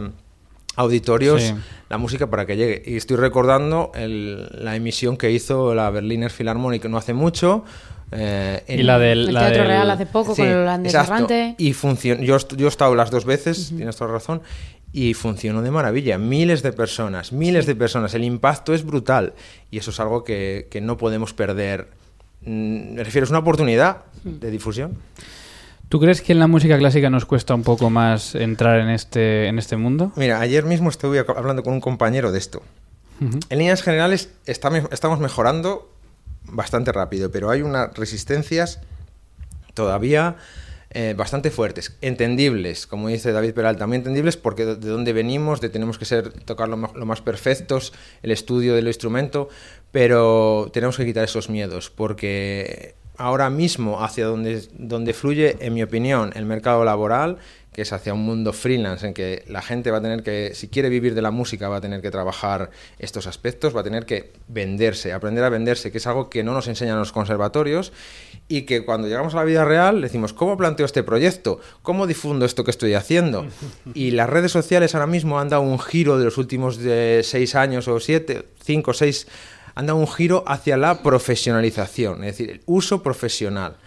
auditorios 0.78 1.42
Sí. 1.44 1.54
la 1.90 1.98
música 1.98 2.28
para 2.28 2.46
que 2.46 2.56
llegue. 2.56 2.82
Y 2.86 2.96
estoy 2.96 3.18
recordando 3.18 3.92
el- 3.96 4.48
la 4.64 4.76
emisión 4.78 5.18
que 5.18 5.32
hizo 5.32 5.76
la 5.76 5.90
Berliner 5.90 6.32
Philharmonic 6.32 6.86
no 6.86 6.98
hace 6.98 7.14
mucho. 7.14 7.66
eh, 8.12 8.64
Y 8.70 8.84
la 8.84 8.98
del... 9.00 9.28
El 9.28 9.34
la 9.34 9.42
Teatro 9.42 9.58
del- 9.64 9.68
Real 9.68 9.92
hace 9.92 10.06
poco 10.06 10.34
Sí, 10.34 10.42
con 10.44 10.50
el 10.50 10.58
holandés 10.60 10.94
errante. 10.94 11.56
Y 11.58 11.74
funcion- 11.74 12.22
yo, 12.22 12.38
yo 12.56 12.68
he 12.68 12.70
estado 12.70 12.96
las 12.96 13.12
dos 13.12 13.26
veces, 13.26 13.74
tienes 13.76 13.98
toda 13.98 14.12
razón, 14.14 14.42
y 14.94 15.14
funcionó 15.14 15.62
de 15.62 15.72
maravilla. 15.72 16.18
Miles 16.18 16.64
de 16.64 16.72
personas, 16.72 17.34
miles 17.34 17.66
de 17.66 17.76
personas. 17.76 18.14
El 18.14 18.24
impacto 18.24 18.74
es 18.74 18.86
brutal. 18.86 19.34
Y 19.72 19.78
eso 19.80 19.92
es 19.92 20.00
algo 20.00 20.24
que, 20.24 20.68
que 20.72 20.80
no 20.80 20.96
podemos 20.98 21.34
perder. 21.34 21.88
Mm, 22.44 22.94
Me 22.94 23.04
refiero, 23.04 23.26
es 23.26 23.30
una 23.30 23.40
oportunidad 23.40 23.98
de 24.24 24.52
difusión. 24.52 24.98
¿Tú 25.90 26.00
crees 26.02 26.22
que 26.22 26.34
en 26.34 26.40
la 26.40 26.48
música 26.48 26.78
clásica 26.78 27.10
nos 27.10 27.26
cuesta 27.26 27.56
un 27.56 27.64
poco 27.64 27.90
más 27.90 28.36
entrar 28.36 28.80
en 28.80 28.90
este, 28.90 29.48
en 29.48 29.58
este 29.58 29.78
mundo? 29.78 30.12
Mira, 30.16 30.42
ayer 30.42 30.66
mismo 30.66 30.90
estuve 30.90 31.20
hablando 31.20 31.64
con 31.64 31.74
un 31.74 31.82
compañero 31.82 32.32
de 32.32 32.40
esto. 32.40 32.62
Ujú. 33.22 33.40
En 33.50 33.58
líneas 33.58 33.82
generales 33.82 34.30
está 34.46 34.70
estamos 34.92 35.20
mejorando 35.20 35.90
bastante 36.44 36.92
rápido, 36.92 37.32
pero 37.32 37.50
hay 37.50 37.62
unas 37.62 37.96
resistencias 37.96 38.82
todavía 39.74 40.36
eh, 40.90 41.14
bastante 41.18 41.52
fuertes, 41.52 41.96
entendibles, 42.02 42.88
como 42.88 43.10
dice 43.10 43.32
David 43.32 43.54
Peralta, 43.54 43.88
muy 43.88 43.98
entendibles 43.98 44.38
porque 44.38 44.66
de, 44.66 44.76
de 44.76 44.90
dónde 44.90 45.14
venimos, 45.14 45.62
de 45.62 45.70
tenemos 45.70 45.98
que 45.98 46.06
ser 46.06 46.32
tocar 46.32 46.70
lo, 46.70 46.78
lo 46.78 47.06
más 47.06 47.22
perfectos, 47.22 47.94
el 48.24 48.32
estudio 48.32 48.74
del 48.74 48.88
instrumento, 48.88 49.50
pero 49.92 50.70
tenemos 50.74 50.98
que 50.98 51.06
quitar 51.06 51.24
esos 51.24 51.50
miedos 51.50 51.90
porque 51.90 52.96
ahora 53.18 53.50
mismo 53.50 54.04
hacia 54.04 54.26
donde, 54.26 54.68
donde 54.74 55.14
fluye, 55.14 55.58
en 55.60 55.74
mi 55.74 55.84
opinión, 55.84 56.32
el 56.36 56.46
mercado 56.46 56.84
laboral, 56.86 57.38
que 57.78 57.84
es 57.84 57.94
hacia 57.94 58.12
un 58.12 58.22
mundo 58.22 58.54
freelance 58.54 59.06
en 59.06 59.14
que 59.14 59.44
la 59.48 59.62
gente 59.62 59.92
va 59.92 60.00
a 60.00 60.02
tener 60.02 60.24
que, 60.24 60.56
si 60.56 60.68
quiere 60.68 60.90
vivir 60.90 61.14
de 61.14 61.22
la 61.22 61.30
música, 61.30 61.70
va 61.70 61.76
a 61.76 61.82
tener 61.82 62.02
que 62.02 62.10
trabajar 62.10 62.72
estos 62.98 63.28
aspectos, 63.28 63.76
va 63.76 63.82
a 63.82 63.84
tener 63.84 64.08
que 64.08 64.32
venderse, 64.48 65.14
aprender 65.14 65.44
a 65.44 65.50
venderse, 65.50 65.92
que 65.92 66.00
es 66.00 66.08
algo 66.08 66.28
que 66.28 66.44
no 66.44 66.54
nos 66.54 66.68
enseñan 66.68 66.98
los 66.98 67.12
conservatorios 67.12 67.94
y 68.48 68.64
que 68.64 68.84
cuando 68.84 69.08
llegamos 69.08 69.36
a 69.36 69.38
la 69.38 69.44
vida 69.44 69.64
real 69.64 70.02
decimos, 70.02 70.34
¿cómo 70.34 70.58
planteo 70.58 70.88
este 70.88 71.04
proyecto? 71.04 71.60
¿Cómo 71.84 72.08
difundo 72.08 72.48
esto 72.48 72.64
que 72.64 72.72
estoy 72.72 72.96
haciendo? 72.96 73.46
Y 73.94 74.10
las 74.10 74.28
redes 74.28 74.52
sociales 74.52 74.96
ahora 74.96 75.06
mismo 75.06 75.40
han 75.40 75.50
dado 75.50 75.62
un 75.62 75.78
giro 75.80 76.18
de 76.18 76.26
los 76.26 76.40
últimos 76.40 76.78
de 76.78 77.22
seis 77.24 77.54
años 77.54 77.88
o 77.88 78.00
siete, 78.00 78.46
cinco, 78.64 78.94
seis, 78.94 79.28
han 79.78 79.86
dado 79.86 80.00
un 80.00 80.08
giro 80.08 80.44
hacia 80.48 80.76
la 80.76 81.04
profesionalización, 81.04 82.24
es 82.24 82.36
decir, 82.36 82.50
el 82.50 82.62
uso 82.66 83.04
profesional. 83.04 83.78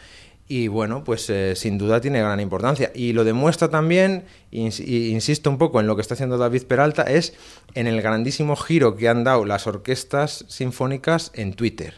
Y 0.46 0.68
bueno, 0.68 1.02
pues 1.02 1.28
eh, 1.30 1.56
sin 1.56 1.78
duda 1.78 2.00
tiene 2.00 2.20
gran 2.20 2.38
importancia. 2.38 2.92
Y 2.94 3.12
lo 3.12 3.24
demuestra 3.24 3.70
también, 3.70 4.24
insisto 4.52 5.50
un 5.50 5.58
poco 5.58 5.80
en 5.80 5.88
lo 5.88 5.96
que 5.96 6.02
está 6.02 6.14
haciendo 6.14 6.38
David 6.38 6.62
Peralta, 6.68 7.02
es 7.02 7.34
en 7.74 7.88
el 7.88 8.02
grandísimo 8.02 8.54
giro 8.54 8.94
que 8.94 9.08
han 9.08 9.24
dado 9.24 9.44
las 9.44 9.66
orquestas 9.66 10.44
sinfónicas 10.46 11.32
en 11.34 11.54
Twitter. 11.54 11.94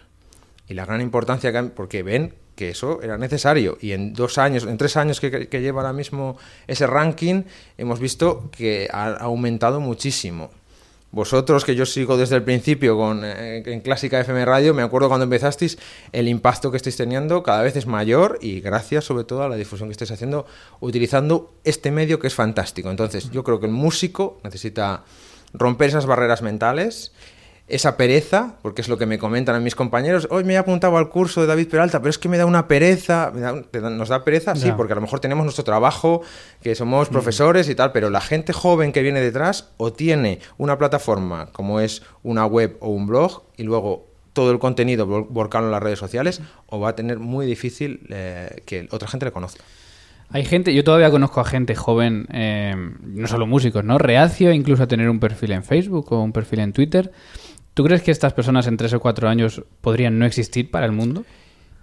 Y 0.69 0.73
la 0.73 0.87
gran 0.87 1.03
importancia 1.03 1.53
que 1.53 1.59
han, 1.59 1.69
porque 1.69 2.03
ven 2.03 2.35
que 2.57 2.71
eso 2.71 3.03
era 3.03 3.19
necesario. 3.19 3.77
Y 3.79 3.93
en 3.93 4.15
dos 4.15 4.39
años, 4.39 4.65
en 4.65 4.79
tres 4.79 4.97
años 4.97 5.21
que 5.21 5.61
lleva 5.61 5.83
ahora 5.83 5.93
mismo 5.93 6.39
ese 6.67 6.87
ranking, 6.87 7.43
hemos 7.77 8.01
visto 8.01 8.51
que 8.57 8.89
ha 8.91 9.17
aumentado 9.17 9.81
muchísimo. 9.81 10.51
Vosotros, 11.13 11.67
que 11.67 11.75
yo 11.75 11.85
sigo 11.85 12.17
desde 12.17 12.37
el 12.37 12.43
principio 12.43 12.97
con, 12.97 13.23
eh, 13.23 13.63
en 13.67 13.81
Clásica 13.83 14.19
FM 14.19 14.47
Radio, 14.47 14.73
me 14.73 14.81
acuerdo 14.81 15.09
cuando 15.09 15.25
empezasteis, 15.25 15.79
el 16.11 16.27
impacto 16.27 16.71
que 16.71 16.79
estáis 16.79 16.97
teniendo 16.97 17.43
cada 17.43 17.61
vez 17.61 17.77
es 17.77 17.87
mayor 17.87 18.39
y 18.41 18.61
gracias 18.61 19.05
sobre 19.05 19.25
todo 19.25 19.43
a 19.43 19.49
la 19.51 19.57
difusión 19.57 19.91
que 19.91 19.93
estáis 19.93 20.11
haciendo 20.11 20.47
utilizando 20.81 21.53
este 21.65 21.91
medio 21.91 22.19
que 22.19 22.29
es 22.29 22.35
fantástico. 22.35 22.91
Entonces, 22.91 23.31
yo 23.31 23.45
creo 23.45 23.61
que 23.61 23.67
el 23.67 23.73
músico 23.73 24.41
necesita 24.43 25.05
romper 25.53 25.91
esas 25.91 26.07
barreras 26.07 26.41
mentales, 26.41 27.13
esa 27.69 27.97
pereza, 27.97 28.57
porque 28.61 28.83
es 28.83 28.89
lo 28.89 28.99
que 28.99 29.07
me 29.07 29.19
comentan 29.19 29.55
a 29.55 29.61
mis 29.61 29.75
compañeros, 29.75 30.29
hoy 30.31 30.45
me 30.45 30.55
he 30.55 30.57
apuntado 30.59 30.99
al 30.99 31.09
curso 31.09 31.41
de 31.41 31.47
David 31.47 31.69
Peralta, 31.69 32.01
pero 32.01 32.11
es 32.11 32.19
que 32.19 32.29
me 32.29 32.37
da 32.37 32.45
una 32.45 32.69
pereza, 32.69 33.31
me 33.35 33.41
da 33.41 33.53
un- 33.55 33.67
nos 33.97 34.09
da 34.11 34.25
pereza, 34.25 34.55
sí, 34.57 34.69
porque 34.77 34.93
a 34.93 34.97
lo 34.97 35.01
mejor 35.01 35.21
tenemos 35.21 35.45
nuestro 35.45 35.65
trabajo, 35.65 36.23
que 36.61 36.75
somos 36.75 37.09
profesores 37.09 37.69
y 37.69 37.75
tal, 37.75 37.93
pero 37.93 38.11
la 38.11 38.21
gente 38.21 38.53
joven 38.53 38.93
que 38.93 39.01
viene 39.03 39.21
detrás 39.21 39.71
o 39.79 39.93
tiene 39.93 40.41
una 40.59 40.77
plataforma 40.77 41.47
como 41.53 41.81
es 41.81 42.03
una 42.23 42.45
web 42.47 42.77
o 42.81 42.91
un 42.91 43.07
blog 43.07 43.43
y 43.57 43.63
luego 43.63 44.07
todo 44.35 44.51
el 44.51 44.59
contenido 44.59 45.07
vol- 45.07 45.27
volcado 45.31 45.67
en 45.67 45.73
las 45.73 45.83
redes 45.83 45.99
sociales 45.99 46.41
o 46.67 46.81
va 46.81 46.91
a 46.91 46.97
tener 46.97 47.19
muy 47.21 47.47
difícil 47.47 48.07
eh, 48.11 48.63
que 48.67 48.89
otra 48.91 49.07
gente 49.09 49.25
le 49.27 49.33
conozca. 49.33 49.63
Hay 50.35 50.47
gente, 50.47 50.73
yo 50.73 50.83
todavía 50.83 51.11
conozco 51.11 51.41
a 51.43 51.45
gente 51.45 51.75
joven, 51.75 52.27
eh, 52.33 52.75
no 53.03 53.27
solo 53.29 53.47
músicos, 53.47 53.85
¿no? 53.85 53.99
Reacio 53.99 54.51
incluso 54.51 54.85
a 54.85 54.87
tener 54.87 55.11
un 55.11 55.21
perfil 55.21 55.53
en 55.53 55.63
Facebook 55.63 56.11
o 56.11 56.23
un 56.23 56.33
perfil 56.33 56.61
en 56.61 56.73
Twitter. 56.73 57.13
¿Tú 57.75 57.85
crees 57.85 58.03
que 58.03 58.11
estas 58.11 58.35
personas 58.35 58.67
en 58.67 58.77
tres 58.77 58.93
o 58.93 59.01
cuatro 59.01 59.29
años 59.29 59.63
podrían 59.81 60.19
no 60.19 60.27
existir 60.27 60.71
para 60.71 60.87
el 60.87 60.93
mundo? 60.93 61.25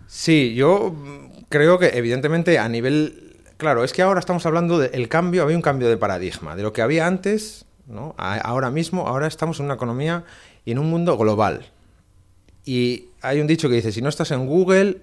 Sí, 0.07 0.53
yo 0.53 0.91
mm, 0.91 1.45
creo 1.49 1.79
que 1.79 1.97
evidentemente 1.97 2.59
a 2.59 2.69
nivel... 2.69 3.37
Claro, 3.57 3.83
es 3.83 3.91
que 3.91 4.01
ahora 4.01 4.19
estamos 4.19 4.45
hablando 4.45 4.79
del 4.79 5.09
cambio, 5.09 5.43
había 5.43 5.55
un 5.55 5.61
cambio 5.61 5.89
de 5.89 5.97
paradigma. 5.97 6.55
De 6.55 6.63
lo 6.63 6.71
que 6.71 6.81
había 6.81 7.07
antes, 7.07 7.65
¿no? 7.87 8.15
ahora 8.17 8.71
mismo, 8.71 9.07
ahora 9.07 9.27
estamos 9.27 9.59
en 9.59 9.65
una 9.65 9.73
economía 9.73 10.23
y 10.63 10.71
en 10.71 10.79
un 10.79 10.89
mundo 10.89 11.17
global. 11.17 11.65
Y 12.63 13.07
hay 13.21 13.41
un 13.41 13.47
dicho 13.47 13.67
que 13.67 13.75
dice, 13.75 13.91
si 13.91 14.01
no 14.01 14.07
estás 14.07 14.31
en 14.31 14.45
Google, 14.45 15.01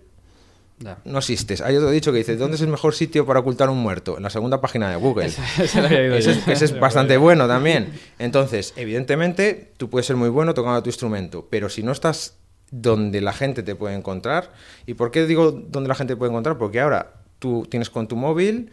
no 1.04 1.18
existes. 1.18 1.60
Hay 1.60 1.76
otro 1.76 1.90
dicho 1.90 2.12
que 2.12 2.18
dice, 2.18 2.36
¿dónde 2.36 2.56
es 2.56 2.62
el 2.62 2.68
mejor 2.68 2.94
sitio 2.94 3.24
para 3.24 3.40
ocultar 3.40 3.70
un 3.70 3.78
muerto? 3.78 4.16
En 4.16 4.22
la 4.22 4.30
segunda 4.30 4.60
página 4.60 4.90
de 4.90 4.96
Google. 4.96 5.26
ese, 5.26 6.52
es, 6.52 6.78
bastante 6.80 7.16
bueno 7.16 7.48
también. 7.48 7.92
Entonces, 8.18 8.74
evidentemente, 8.76 9.72
tú 9.76 9.88
puedes 9.88 10.06
ser 10.06 10.16
muy 10.16 10.28
bueno 10.28 10.54
tocando 10.54 10.82
tu 10.82 10.90
instrumento, 10.90 11.46
pero 11.50 11.68
si 11.68 11.82
no 11.82 11.92
estás 11.92 12.34
donde 12.70 13.20
la 13.20 13.32
gente 13.32 13.62
te 13.62 13.74
puede 13.74 13.94
encontrar. 13.94 14.52
¿Y 14.86 14.94
por 14.94 15.10
qué 15.10 15.26
digo 15.26 15.52
donde 15.52 15.88
la 15.88 15.94
gente 15.94 16.14
te 16.14 16.18
puede 16.18 16.32
encontrar? 16.32 16.58
Porque 16.58 16.80
ahora 16.80 17.14
tú 17.38 17.66
tienes 17.70 17.90
con 17.90 18.08
tu 18.08 18.16
móvil 18.16 18.70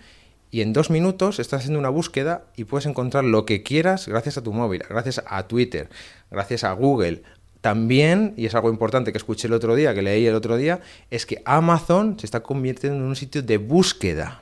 y 0.52 0.62
en 0.62 0.74
dos 0.74 0.90
minutos 0.90 1.40
estás 1.40 1.62
haciendo 1.62 1.80
una 1.80 1.90
búsqueda 1.90 2.46
y 2.56 2.66
puedes 2.66 2.86
encontrar 2.86 3.24
lo 3.24 3.46
que 3.46 3.64
quieras 3.64 4.08
gracias 4.08 4.38
a 4.38 4.44
tu 4.44 4.54
móvil, 4.54 4.84
gracias 4.88 5.22
a 5.26 5.48
Twitter, 5.48 5.90
gracias 6.30 6.64
a 6.64 6.74
Google. 6.74 7.24
También, 7.64 8.34
y 8.36 8.46
es 8.46 8.56
algo 8.56 8.70
importante 8.70 9.14
que 9.14 9.18
escuché 9.18 9.48
el 9.48 9.54
otro 9.54 9.74
día, 9.74 9.94
que 9.94 10.02
leí 10.02 10.28
el 10.28 10.36
otro 10.36 10.58
día, 10.58 10.82
es 11.10 11.26
que 11.26 11.42
Amazon 11.46 12.20
se 12.20 12.26
está 12.26 12.42
convirtiendo 12.42 13.00
en 13.00 13.06
un 13.06 13.16
sitio 13.16 13.42
de 13.42 13.58
búsqueda. 13.58 14.42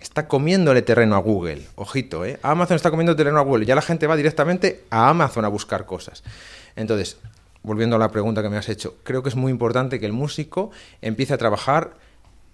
Está 0.00 0.26
comiéndole 0.26 0.80
terreno 0.80 1.14
a 1.14 1.18
Google. 1.18 1.66
Ojito, 1.74 2.24
¿eh? 2.24 2.38
Amazon 2.42 2.76
está 2.76 2.90
comiendo 2.90 3.14
terreno 3.14 3.38
a 3.38 3.42
Google. 3.42 3.66
Ya 3.66 3.74
la 3.74 3.82
gente 3.82 4.06
va 4.06 4.16
directamente 4.16 4.84
a 4.88 5.10
Amazon 5.10 5.44
a 5.44 5.48
buscar 5.48 5.84
cosas. 5.84 6.24
Entonces, 6.74 7.18
volviendo 7.62 7.96
a 7.96 7.98
la 7.98 8.10
pregunta 8.10 8.40
que 8.40 8.48
me 8.48 8.56
has 8.56 8.70
hecho, 8.70 8.96
creo 9.02 9.22
que 9.22 9.28
es 9.28 9.36
muy 9.36 9.52
importante 9.52 10.00
que 10.00 10.06
el 10.06 10.14
músico 10.14 10.70
empiece 11.02 11.34
a 11.34 11.36
trabajar 11.36 11.92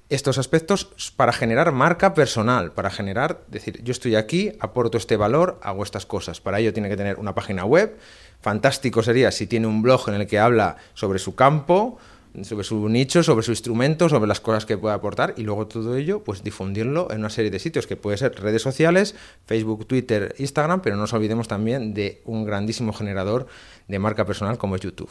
estos 0.08 0.36
aspectos 0.38 1.12
para 1.16 1.32
generar 1.32 1.70
marca 1.70 2.14
personal, 2.14 2.72
para 2.72 2.90
generar, 2.90 3.42
decir, 3.46 3.84
yo 3.84 3.92
estoy 3.92 4.16
aquí, 4.16 4.52
aporto 4.58 4.98
este 4.98 5.16
valor, 5.16 5.60
hago 5.62 5.84
estas 5.84 6.06
cosas. 6.06 6.40
Para 6.40 6.58
ello 6.58 6.72
tiene 6.72 6.88
que 6.88 6.96
tener 6.96 7.20
una 7.20 7.36
página 7.36 7.64
web. 7.64 7.96
Fantástico 8.40 9.02
sería 9.02 9.30
si 9.30 9.46
tiene 9.46 9.66
un 9.66 9.82
blog 9.82 10.08
en 10.08 10.14
el 10.14 10.26
que 10.26 10.38
habla 10.38 10.76
sobre 10.94 11.18
su 11.18 11.34
campo, 11.34 11.98
sobre 12.42 12.64
su 12.64 12.88
nicho, 12.88 13.22
sobre 13.22 13.42
su 13.42 13.50
instrumento, 13.50 14.08
sobre 14.08 14.28
las 14.28 14.40
cosas 14.40 14.66
que 14.66 14.78
puede 14.78 14.94
aportar 14.94 15.34
y 15.36 15.42
luego 15.42 15.66
todo 15.66 15.96
ello, 15.96 16.22
pues 16.22 16.42
difundirlo 16.42 17.10
en 17.10 17.20
una 17.20 17.30
serie 17.30 17.50
de 17.50 17.58
sitios 17.58 17.86
que 17.86 17.96
puede 17.96 18.16
ser 18.16 18.34
redes 18.40 18.62
sociales, 18.62 19.14
Facebook, 19.46 19.86
Twitter, 19.86 20.34
Instagram, 20.38 20.82
pero 20.82 20.96
no 20.96 21.02
nos 21.02 21.12
olvidemos 21.12 21.48
también 21.48 21.94
de 21.94 22.22
un 22.24 22.44
grandísimo 22.44 22.92
generador 22.92 23.46
de 23.88 23.98
marca 23.98 24.24
personal 24.24 24.58
como 24.58 24.76
es 24.76 24.82
YouTube. 24.82 25.10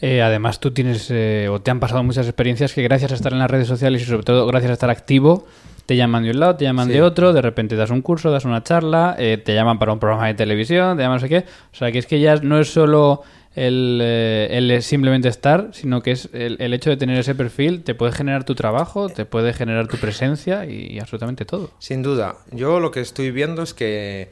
Eh, 0.00 0.22
además, 0.22 0.60
tú 0.60 0.70
tienes 0.70 1.10
eh, 1.10 1.48
o 1.50 1.60
te 1.60 1.70
han 1.70 1.78
pasado 1.78 2.02
muchas 2.02 2.26
experiencias 2.26 2.72
que 2.72 2.82
gracias 2.82 3.12
a 3.12 3.14
estar 3.14 3.32
en 3.32 3.38
las 3.38 3.50
redes 3.50 3.68
sociales 3.68 4.02
y 4.02 4.04
sobre 4.06 4.22
todo 4.22 4.46
gracias 4.46 4.70
a 4.70 4.72
estar 4.74 4.90
activo, 4.90 5.46
te 5.84 5.96
llaman 5.96 6.22
de 6.22 6.30
un 6.30 6.40
lado, 6.40 6.56
te 6.56 6.64
llaman 6.64 6.88
de 6.88 7.02
otro, 7.02 7.32
de 7.32 7.42
repente 7.42 7.76
das 7.76 7.90
un 7.90 8.00
curso, 8.00 8.30
das 8.30 8.44
una 8.44 8.62
charla, 8.62 9.16
eh, 9.18 9.36
te 9.44 9.54
llaman 9.54 9.78
para 9.78 9.92
un 9.92 9.98
programa 9.98 10.26
de 10.28 10.34
televisión, 10.34 10.96
te 10.96 11.02
llaman 11.02 11.16
no 11.16 11.20
sé 11.20 11.28
qué. 11.28 11.44
O 11.72 11.76
sea, 11.76 11.92
que 11.92 11.98
es 11.98 12.06
que 12.06 12.20
ya 12.20 12.36
no 12.36 12.58
es 12.58 12.72
solo 12.72 13.22
el, 13.54 14.78
simplemente 14.80 15.28
estar, 15.28 15.70
sino 15.72 16.00
que 16.00 16.12
es 16.12 16.30
el, 16.32 16.72
hecho 16.72 16.90
de 16.90 16.96
tener 16.96 17.18
ese 17.18 17.34
perfil 17.34 17.82
te 17.82 17.94
puede 17.94 18.12
generar 18.12 18.44
tu 18.44 18.54
trabajo, 18.54 19.08
te 19.08 19.26
puede 19.26 19.52
generar 19.52 19.88
tu 19.88 19.96
presencia 19.96 20.64
y, 20.64 20.86
y 20.92 21.00
absolutamente 21.00 21.44
todo. 21.44 21.72
Sin 21.78 22.02
duda. 22.02 22.36
Yo 22.52 22.80
lo 22.80 22.90
que 22.90 23.00
estoy 23.00 23.32
viendo 23.32 23.62
es 23.62 23.74
que 23.74 24.30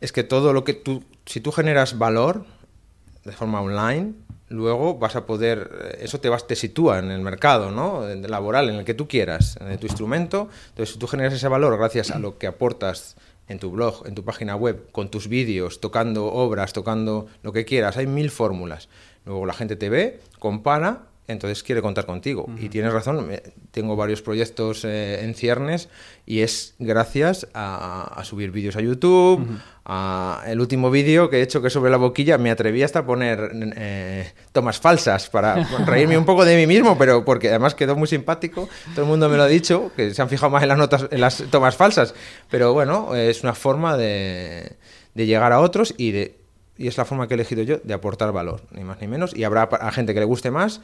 es 0.00 0.12
que 0.12 0.24
todo 0.24 0.52
lo 0.52 0.64
que 0.64 0.74
tú 0.74 1.04
si 1.28 1.40
tú 1.40 1.52
generas 1.52 1.98
valor 1.98 2.46
de 3.24 3.32
forma 3.32 3.60
online, 3.60 4.14
luego 4.48 4.98
vas 4.98 5.16
a 5.16 5.26
poder, 5.26 5.70
eh, 5.82 5.98
eso 6.02 6.20
te, 6.20 6.28
vas, 6.28 6.46
te 6.46 6.56
sitúa 6.56 6.98
en 6.98 7.10
el 7.10 7.20
mercado 7.20 7.70
¿no? 7.70 8.06
laboral, 8.06 8.68
en 8.70 8.76
el 8.76 8.84
que 8.84 8.94
tú 8.94 9.08
quieras, 9.08 9.58
en 9.60 9.78
tu 9.78 9.86
instrumento. 9.86 10.48
Entonces, 10.70 10.94
si 10.94 10.98
tú 10.98 11.06
generas 11.06 11.34
ese 11.34 11.48
valor 11.48 11.76
gracias 11.76 12.10
a 12.10 12.18
lo 12.18 12.38
que 12.38 12.46
aportas 12.46 13.16
en 13.48 13.58
tu 13.58 13.70
blog, 13.70 14.06
en 14.06 14.14
tu 14.14 14.24
página 14.24 14.56
web, 14.56 14.90
con 14.92 15.10
tus 15.10 15.28
vídeos, 15.28 15.80
tocando 15.80 16.26
obras, 16.26 16.72
tocando 16.72 17.26
lo 17.42 17.52
que 17.52 17.64
quieras, 17.64 17.96
hay 17.96 18.06
mil 18.06 18.30
fórmulas. 18.30 18.88
Luego 19.24 19.46
la 19.46 19.54
gente 19.54 19.76
te 19.76 19.88
ve, 19.88 20.20
compara 20.38 21.07
entonces 21.28 21.62
quiere 21.62 21.82
contar 21.82 22.06
contigo. 22.06 22.46
Y 22.58 22.70
tienes 22.70 22.92
razón, 22.92 23.30
tengo 23.70 23.96
varios 23.96 24.22
proyectos 24.22 24.84
eh, 24.84 25.22
en 25.22 25.34
ciernes 25.34 25.90
y 26.24 26.40
es 26.40 26.74
gracias 26.78 27.46
a, 27.52 28.20
subir 28.24 28.50
vídeos 28.50 28.76
a 28.76 28.80
YouTube. 28.80 29.46
a, 29.84 30.42
el 30.46 30.58
último 30.60 30.90
vídeo 30.90 31.28
que 31.28 31.38
he 31.38 31.42
hecho 31.42 31.60
que 31.60 31.68
sobre 31.68 31.90
la 31.90 31.98
boquilla 31.98 32.38
me 32.38 32.50
atreví 32.50 32.82
hasta 32.82 33.00
a 33.00 33.06
poner 33.06 33.52
eh, 33.76 34.32
tomas 34.52 34.80
falsas 34.80 35.28
para 35.28 35.62
reírme 35.86 36.16
un 36.16 36.24
poco 36.24 36.46
de 36.46 36.56
mí 36.56 36.66
mismo, 36.66 36.96
pero 36.96 37.24
porque 37.24 37.50
además 37.50 37.74
quedó 37.74 37.94
muy 37.94 38.08
simpático. 38.08 38.68
Todo 38.94 39.02
el 39.02 39.08
mundo 39.08 39.28
me 39.28 39.36
lo 39.36 39.42
ha 39.42 39.48
dicho, 39.48 39.92
que 39.94 40.14
se 40.14 40.22
han 40.22 40.30
fijado 40.30 40.50
más 40.50 40.62
en 40.62 40.70
las 40.70 40.78
notas, 40.78 41.06
en 41.10 41.20
las 41.20 41.44
tomas 41.50 41.76
falsas. 41.76 42.14
Pero 42.48 42.72
bueno, 42.72 43.14
es 43.14 43.42
una 43.42 43.54
forma 43.54 43.98
de, 43.98 44.76
de 45.14 45.26
llegar 45.26 45.52
a 45.52 45.60
otros 45.60 45.94
y 45.98 46.12
de 46.12 46.38
y 46.78 46.86
es 46.86 46.96
la 46.96 47.04
forma 47.04 47.26
que 47.26 47.34
he 47.34 47.36
elegido 47.36 47.64
yo 47.64 47.78
de 47.82 47.92
aportar 47.92 48.32
valor, 48.32 48.62
ni 48.70 48.84
más 48.84 49.00
ni 49.00 49.08
menos. 49.08 49.36
Y 49.36 49.42
habrá 49.42 49.62
a 49.64 49.90
gente 49.90 50.14
que 50.14 50.20
le 50.20 50.26
guste 50.26 50.52
más 50.52 50.80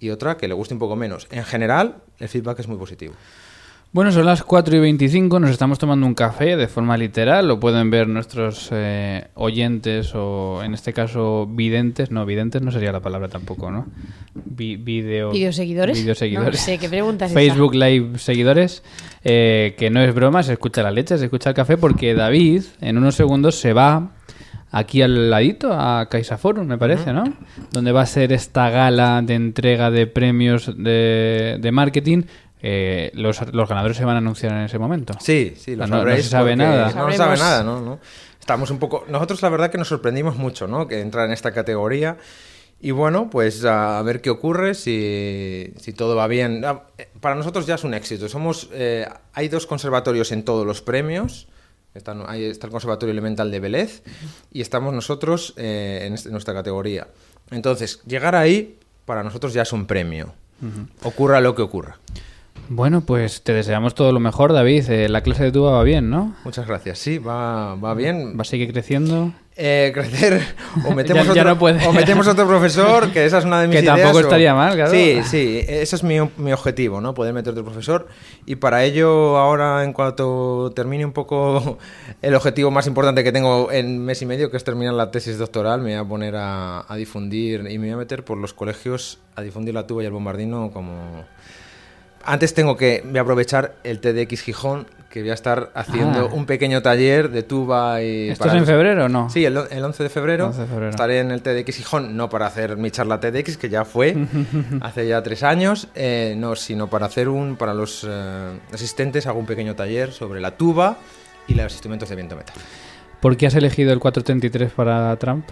y 0.00 0.10
otra 0.10 0.36
que 0.36 0.48
le 0.48 0.54
guste 0.54 0.74
un 0.74 0.80
poco 0.80 0.96
menos. 0.96 1.26
En 1.30 1.44
general, 1.44 1.96
el 2.18 2.28
feedback 2.28 2.60
es 2.60 2.68
muy 2.68 2.76
positivo. 2.76 3.14
Bueno, 3.92 4.12
son 4.12 4.26
las 4.26 4.42
4 4.42 4.76
y 4.76 4.80
25, 4.80 5.40
nos 5.40 5.50
estamos 5.50 5.78
tomando 5.78 6.06
un 6.06 6.12
café 6.12 6.56
de 6.56 6.68
forma 6.68 6.98
literal, 6.98 7.48
lo 7.48 7.58
pueden 7.58 7.90
ver 7.90 8.08
nuestros 8.08 8.68
eh, 8.72 9.28
oyentes 9.34 10.14
o 10.14 10.62
en 10.62 10.74
este 10.74 10.92
caso 10.92 11.46
videntes, 11.46 12.10
no, 12.10 12.26
videntes 12.26 12.60
no 12.60 12.70
sería 12.72 12.92
la 12.92 13.00
palabra 13.00 13.28
tampoco, 13.28 13.70
¿no? 13.70 13.86
video, 14.34 15.30
¿Videoseguidores? 15.30 15.98
Videoseguidores. 15.98 16.60
No 16.60 16.66
sé, 16.66 16.76
¿qué 16.76 16.90
preguntas 16.90 17.32
Facebook 17.32 17.74
Live 17.74 18.18
seguidores, 18.18 18.82
eh, 19.24 19.74
que 19.78 19.88
no 19.88 20.02
es 20.02 20.14
broma, 20.14 20.42
se 20.42 20.52
escucha 20.52 20.82
la 20.82 20.90
leche, 20.90 21.16
se 21.16 21.24
escucha 21.24 21.50
el 21.50 21.56
café 21.56 21.78
porque 21.78 22.12
David 22.12 22.64
en 22.82 22.98
unos 22.98 23.14
segundos 23.14 23.54
se 23.54 23.72
va 23.72 24.10
aquí 24.76 25.00
al 25.00 25.30
ladito, 25.30 25.72
a 25.72 26.06
CaixaForum, 26.10 26.66
me 26.66 26.76
parece, 26.76 27.12
¿no? 27.12 27.24
Donde 27.70 27.92
va 27.92 28.02
a 28.02 28.06
ser 28.06 28.32
esta 28.32 28.68
gala 28.68 29.22
de 29.22 29.34
entrega 29.34 29.90
de 29.90 30.06
premios 30.06 30.70
de, 30.76 31.56
de 31.58 31.72
marketing. 31.72 32.24
Eh, 32.60 33.10
los, 33.14 33.40
los, 33.54 33.68
ganadores 33.68 33.96
se 33.96 34.04
van 34.04 34.16
a 34.16 34.18
anunciar 34.18 34.52
en 34.52 34.64
ese 34.64 34.78
momento. 34.78 35.14
Sí, 35.20 35.54
sí, 35.56 35.76
lo 35.76 35.86
no, 35.86 36.04
no, 36.04 36.16
se 36.16 36.22
sabe 36.22 36.56
nada. 36.56 36.92
No 36.92 37.10
se 37.10 37.16
sabe 37.16 37.36
nada, 37.36 37.62
¿no? 37.62 37.98
Estamos 38.38 38.70
un 38.70 38.78
poco... 38.78 39.04
Nosotros 39.08 39.40
la 39.42 39.48
verdad 39.48 39.70
que 39.70 39.78
nos 39.78 39.88
sorprendimos 39.88 40.36
mucho, 40.36 40.66
¿no? 40.68 40.86
Que 40.86 41.00
entrar 41.00 41.26
en 41.26 41.32
esta 41.32 41.52
categoría. 41.52 42.16
Y 42.78 42.90
bueno, 42.90 43.30
pues 43.30 43.64
a 43.64 44.02
ver 44.02 44.20
qué 44.20 44.30
ocurre, 44.30 44.74
si, 44.74 45.72
si 45.78 45.92
todo 45.94 46.16
va 46.16 46.26
bien. 46.26 46.64
Ah, 46.64 46.82
eh, 46.98 47.08
para 47.20 47.34
nosotros 47.34 47.66
ya 47.66 47.76
es 47.76 47.84
un 47.84 47.94
éxito. 47.94 48.28
Somos, 48.28 48.68
eh, 48.72 49.08
hay 49.32 49.48
dos 49.48 49.66
conservatorios 49.66 50.32
en 50.32 50.44
todos 50.44 50.66
los 50.66 50.82
premios. 50.82 51.48
Está, 51.96 52.16
ahí 52.28 52.44
está 52.44 52.66
el 52.66 52.70
Conservatorio 52.70 53.12
Elemental 53.12 53.50
de 53.50 53.60
Vélez 53.60 54.02
y 54.52 54.60
estamos 54.60 54.92
nosotros 54.92 55.54
eh, 55.56 56.04
en, 56.04 56.14
este, 56.14 56.30
nuestra 56.30 56.54
categoría. 56.54 57.08
Entonces, 57.50 58.00
llegar 58.06 58.34
ahí 58.34 58.78
para 59.04 59.22
nosotros 59.22 59.52
ya 59.52 59.62
es 59.62 59.72
un 59.72 59.86
premio. 59.86 60.34
Ocurra 61.02 61.40
lo 61.40 61.54
que 61.54 61.62
ocurra. 61.62 61.98
Bueno, 62.68 63.00
pues 63.00 63.42
te 63.42 63.52
deseamos 63.52 63.94
todo 63.94 64.12
lo 64.12 64.20
mejor, 64.20 64.52
David. 64.52 64.90
Eh, 64.90 65.08
la 65.08 65.20
clase 65.20 65.44
de 65.44 65.52
tuba 65.52 65.72
va 65.72 65.82
bien, 65.84 66.10
¿no? 66.10 66.34
Muchas 66.44 66.66
gracias. 66.66 66.98
Sí, 66.98 67.18
va, 67.18 67.76
va 67.76 67.94
bien. 67.94 68.36
¿Va 68.36 68.42
a 68.42 68.44
seguir 68.44 68.72
creciendo? 68.72 69.32
Eh, 69.58 69.90
crecer 69.94 70.42
o 70.86 70.90
metemos, 70.94 71.26
otro, 71.28 71.52
o 71.88 71.92
metemos 71.94 72.28
otro 72.28 72.46
profesor, 72.46 73.10
que 73.10 73.24
esa 73.24 73.38
es 73.38 73.46
una 73.46 73.62
de 73.62 73.68
mis 73.68 73.76
que 73.76 73.82
ideas. 73.82 73.96
Que 73.96 74.02
tampoco 74.02 74.20
estaría 74.20 74.54
mal, 74.54 74.74
claro. 74.74 74.90
Sí, 74.90 75.20
sí, 75.24 75.64
ese 75.66 75.96
es 75.96 76.02
mi, 76.02 76.16
mi, 76.36 76.52
objetivo, 76.52 77.00
¿no? 77.00 77.14
Poder 77.14 77.32
meter 77.32 77.52
otro 77.52 77.64
profesor. 77.64 78.06
Y 78.44 78.56
para 78.56 78.84
ello, 78.84 79.38
ahora, 79.38 79.82
en 79.82 79.94
cuanto 79.94 80.72
termine 80.76 81.06
un 81.06 81.12
poco 81.12 81.78
el 82.20 82.34
objetivo 82.34 82.70
más 82.70 82.86
importante 82.86 83.24
que 83.24 83.32
tengo 83.32 83.72
en 83.72 84.04
mes 84.04 84.20
y 84.20 84.26
medio, 84.26 84.50
que 84.50 84.58
es 84.58 84.64
terminar 84.64 84.92
la 84.92 85.10
tesis 85.10 85.38
doctoral, 85.38 85.80
me 85.80 85.96
voy 85.96 86.04
a 86.04 86.08
poner 86.08 86.36
a, 86.36 86.84
a 86.86 86.96
difundir 86.96 87.60
y 87.70 87.78
me 87.78 87.86
voy 87.86 87.90
a 87.94 87.96
meter 87.96 88.24
por 88.24 88.36
los 88.36 88.52
colegios 88.52 89.20
a 89.36 89.42
difundir 89.42 89.72
la 89.72 89.86
tuba 89.86 90.02
y 90.02 90.06
el 90.06 90.12
bombardino 90.12 90.70
como 90.70 91.24
antes 92.26 92.54
tengo 92.54 92.76
que 92.76 93.04
aprovechar 93.18 93.74
el 93.84 94.00
TDX 94.00 94.42
Gijón, 94.42 94.86
que 95.08 95.20
voy 95.20 95.30
a 95.30 95.34
estar 95.34 95.70
haciendo 95.74 96.28
ah. 96.30 96.34
un 96.34 96.44
pequeño 96.44 96.82
taller 96.82 97.30
de 97.30 97.42
tuba 97.42 98.02
y... 98.02 98.28
¿Esto 98.28 98.48
es 98.48 98.54
en 98.54 98.66
febrero 98.66 99.06
o 99.06 99.08
no? 99.08 99.30
Sí, 99.30 99.44
el, 99.44 99.56
11, 99.56 100.02
de 100.02 100.08
febrero, 100.10 100.52
Estaré 100.90 101.20
en 101.20 101.30
el 101.30 101.40
TDX 101.40 101.76
Gijón, 101.76 102.16
no 102.16 102.28
para 102.28 102.46
hacer 102.46 102.76
mi 102.76 102.90
charla 102.90 103.20
TDX, 103.20 103.56
que 103.56 103.68
ya 103.68 103.84
fue 103.84 104.16
hace 104.82 105.08
ya 105.08 105.22
tres 105.22 105.42
años, 105.42 105.88
eh, 105.94 106.34
no, 106.36 106.56
sino 106.56 106.88
para 106.88 107.06
hacer 107.06 107.28
un... 107.28 107.56
Para 107.56 107.72
los 107.72 108.06
eh, 108.06 108.58
asistentes 108.72 109.26
hago 109.26 109.38
un 109.38 109.46
pequeño 109.46 109.74
taller 109.74 110.12
sobre 110.12 110.40
la 110.40 110.50
tuba 110.50 110.98
y 111.48 111.54
los 111.54 111.72
instrumentos 111.72 112.08
de 112.08 112.16
viento 112.16 112.36
metal. 112.36 112.54
¿Por 113.20 113.36
qué 113.36 113.46
has 113.46 113.54
elegido 113.54 113.92
el 113.92 114.00
433 114.00 114.72
para 114.72 115.16
Trump? 115.16 115.48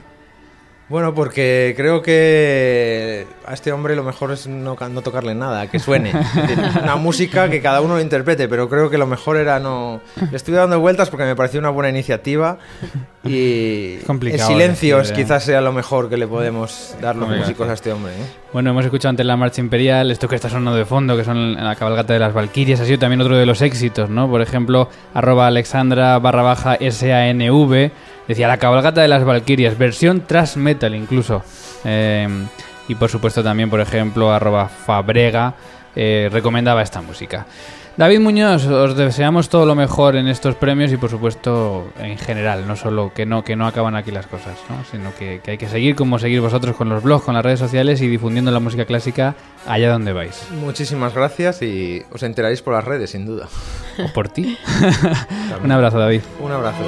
Bueno, 0.89 1.15
porque 1.15 1.73
creo 1.77 2.03
que 2.03 3.27
a 3.47 3.55
este 3.55 3.73
hombre 3.73 3.97
lo 3.97 4.03
mejor 4.03 4.33
es 4.33 4.47
no, 4.47 4.77
no 4.77 5.03
tocarle 5.03 5.35
nada, 5.35 5.67
que 5.69 5.79
suene. 5.79 6.13
una 6.83 6.97
música 6.97 7.49
que 7.49 7.63
cada 7.63 7.81
uno 7.81 7.95
lo 7.95 8.01
interprete, 8.03 8.49
pero 8.49 8.69
creo 8.69 8.91
que 8.91 8.99
lo 8.99 9.07
mejor 9.07 9.39
era 9.39 9.59
no... 9.59 10.03
Le 10.31 10.37
estoy 10.37 10.53
dando 10.53 10.79
vueltas 10.81 11.09
porque 11.09 11.25
me 11.25 11.35
pareció 11.35 11.59
una 11.59 11.71
buena 11.71 11.89
iniciativa 11.89 12.59
Y 13.25 13.97
complicado 14.07 14.51
el 14.51 14.57
silencio 14.57 14.99
decir, 14.99 15.17
quizás 15.17 15.45
sea 15.45 15.63
lo 15.63 15.73
mejor 15.73 16.11
que 16.11 16.19
le 16.19 16.27
podemos 16.27 16.95
dar 17.01 17.17
los 17.17 17.31
músicos 17.31 17.67
a 17.67 17.73
este 17.73 17.91
hombre. 17.91 18.13
¿eh? 18.13 18.27
Bueno, 18.53 18.71
hemos 18.71 18.85
escuchado 18.85 19.11
antes 19.11 19.25
la 19.25 19.39
marcha 19.39 19.63
imperial, 19.63 20.11
esto 20.11 20.29
que 20.29 20.37
está 20.37 20.51
sonando 20.51 20.77
de 20.77 20.85
fondo, 20.85 21.17
que 21.17 21.25
son 21.25 21.55
la 21.55 21.75
cabalgata 21.77 22.13
de 22.13 22.19
las 22.19 22.35
Valquirias, 22.35 22.81
ha 22.81 22.85
sido 22.85 22.99
también 22.99 23.23
otro 23.23 23.37
de 23.37 23.47
los 23.47 23.63
éxitos, 23.63 24.11
¿no? 24.11 24.29
Por 24.29 24.43
ejemplo, 24.43 24.91
arroba 25.15 25.47
alexandra 25.47 26.19
barra 26.19 26.43
baja 26.43 26.77
SANV, 26.79 27.91
decía 28.29 28.49
la 28.49 28.59
cabalgata 28.59 29.03
de 29.03 29.09
las 29.09 29.25
Valquirias, 29.25 29.77
versión 29.79 30.23
thrash 30.23 30.57
metal 30.57 30.95
incluso. 30.95 31.43
Eh, 31.85 32.29
y 32.89 32.95
por 32.95 33.09
supuesto 33.09 33.43
también, 33.43 33.71
por 33.71 33.81
ejemplo, 33.81 34.33
arroba 34.33 34.69
fabrega, 34.69 35.55
eh, 35.97 36.29
recomendaba 36.31 36.83
esta 36.83 37.01
música. 37.01 37.47
David 37.97 38.19
Muñoz, 38.19 38.67
os 38.67 38.97
deseamos 38.97 39.49
todo 39.49 39.67
lo 39.67 39.77
mejor 39.77 40.17
en 40.17 40.27
estos 40.27 40.57
premios 40.57 40.91
y 40.91 40.97
por 40.97 41.11
supuesto 41.11 41.93
en 42.01 42.19
general, 42.19 42.67
no 42.67 42.75
solo 42.75 43.13
que 43.15 43.25
no, 43.25 43.45
que 43.45 43.55
no 43.55 43.69
acaban 43.69 43.95
aquí 43.95 44.11
las 44.11 44.27
cosas, 44.27 44.59
¿no? 44.69 44.85
sino 44.91 45.15
que, 45.15 45.41
que 45.45 45.53
hay 45.53 45.59
que 45.59 45.69
seguir 45.69 45.95
como 45.95 46.19
seguir 46.19 46.41
vosotros 46.41 46.75
con 46.75 46.89
los 46.89 47.05
blogs, 47.05 47.25
con 47.25 47.35
las 47.35 47.45
redes 47.45 47.61
sociales 47.61 48.01
y 48.01 48.09
difundiendo 48.09 48.51
la 48.51 48.59
música 48.59 48.85
clásica 48.85 49.37
allá 49.65 49.93
donde 49.93 50.13
vais. 50.13 50.49
Muchísimas 50.61 51.15
gracias 51.15 51.63
y 51.63 52.03
os 52.11 52.25
enteraréis 52.25 52.63
por 52.63 52.75
las 52.75 52.85
redes, 52.85 53.11
sin 53.11 53.27
duda. 53.27 53.49
O 54.05 54.13
por 54.13 54.29
ti. 54.29 54.59
Un 55.63 55.71
abrazo, 55.71 56.01
David. 56.01 56.23
Un 56.41 56.51
abrazo. 56.51 56.85